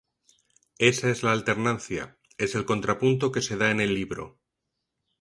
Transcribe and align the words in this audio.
Esa 0.79 1.11
es 1.11 1.21
la 1.21 1.31
alternancia, 1.31 2.17
es 2.39 2.55
el 2.55 2.65
contrapunto 2.65 3.31
que 3.31 3.43
se 3.43 3.55
da 3.55 3.69
en 3.69 3.79
el 3.81 3.93
libro. 3.93 4.39